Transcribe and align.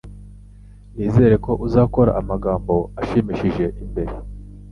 Nizere 0.95 1.35
ko 1.45 1.51
uzakora 1.65 2.11
amagambo 2.21 2.73
ashimishije 3.01 3.65
imbere. 3.83 4.13